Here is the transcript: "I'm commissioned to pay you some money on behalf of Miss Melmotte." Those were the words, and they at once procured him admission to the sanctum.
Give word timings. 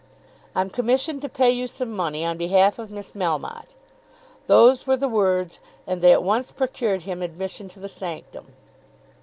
"I'm 0.55 0.71
commissioned 0.71 1.21
to 1.21 1.29
pay 1.29 1.51
you 1.51 1.67
some 1.67 1.95
money 1.95 2.25
on 2.25 2.35
behalf 2.35 2.79
of 2.79 2.89
Miss 2.89 3.11
Melmotte." 3.11 3.75
Those 4.47 4.87
were 4.87 4.97
the 4.97 5.07
words, 5.07 5.59
and 5.85 6.01
they 6.01 6.11
at 6.11 6.23
once 6.23 6.49
procured 6.49 7.03
him 7.03 7.21
admission 7.21 7.67
to 7.67 7.79
the 7.79 7.87
sanctum. 7.87 8.45